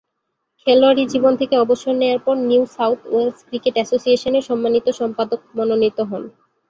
[0.67, 6.23] খেলোয়াড়ী জীবন থেকে অবসর নেয়ার পর নিউ সাউথ ওয়েলস ক্রিকেট অ্যাসোসিয়েশনের সম্মানিত সম্পাদক মনোনীত হন।